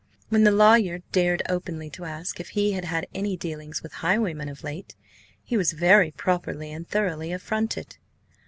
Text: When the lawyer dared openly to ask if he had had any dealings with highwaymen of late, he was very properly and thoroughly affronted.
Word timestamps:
When 0.29 0.45
the 0.45 0.51
lawyer 0.51 1.03
dared 1.11 1.43
openly 1.47 1.87
to 1.91 2.05
ask 2.05 2.39
if 2.39 2.49
he 2.57 2.71
had 2.71 2.85
had 2.85 3.05
any 3.13 3.37
dealings 3.37 3.83
with 3.83 3.93
highwaymen 4.01 4.49
of 4.49 4.63
late, 4.63 4.95
he 5.43 5.55
was 5.55 5.73
very 5.73 6.09
properly 6.09 6.71
and 6.71 6.89
thoroughly 6.89 7.31
affronted. 7.31 7.97